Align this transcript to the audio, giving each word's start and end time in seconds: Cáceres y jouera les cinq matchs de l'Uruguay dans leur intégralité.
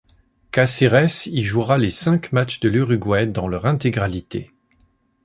Cáceres 0.51 1.27
y 1.27 1.43
jouera 1.43 1.77
les 1.77 1.91
cinq 1.91 2.31
matchs 2.31 2.59
de 2.59 2.69
l'Uruguay 2.69 3.27
dans 3.27 3.47
leur 3.47 3.67
intégralité. 3.67 4.51